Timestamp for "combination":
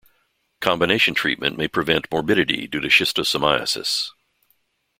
0.61-1.13